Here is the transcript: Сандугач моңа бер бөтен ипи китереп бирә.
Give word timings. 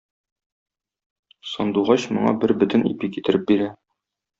Сандугач 1.51 2.09
моңа 2.19 2.37
бер 2.43 2.59
бөтен 2.65 2.91
ипи 2.95 3.15
китереп 3.19 3.51
бирә. 3.55 3.75